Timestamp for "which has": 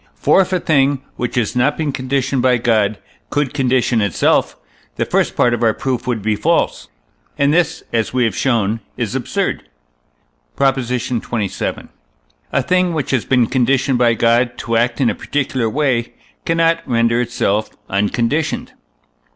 1.15-1.55, 12.95-13.25